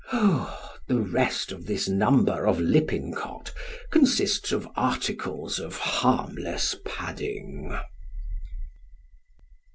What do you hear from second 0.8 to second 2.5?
The rest of this number